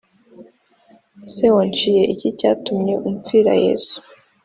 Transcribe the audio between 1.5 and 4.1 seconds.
wanciye iki cyatumye umpfira yesu